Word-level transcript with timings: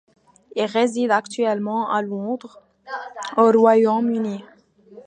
Il 0.55 0.63
réside 0.65 1.11
actuellement 1.11 1.91
à 1.91 2.01
Londres, 2.01 2.59
au 3.37 3.51
Royaume-Uni. 3.51 4.43